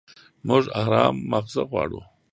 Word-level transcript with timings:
موږ 0.47 0.63
ارام 0.81 1.15
ماغزه 1.29 1.61
غواړو. 1.69 2.01